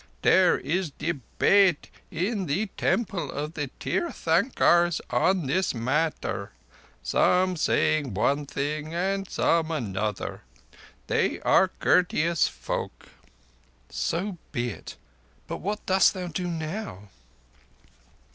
[0.23, 6.53] There is debate in the Temple of the Tirthankars on this matter;
[7.03, 10.41] some saying one thing, and some another.
[11.05, 13.09] They are courteous folk."
[13.91, 14.95] "So be it;
[15.47, 17.09] but what dost thou do now?"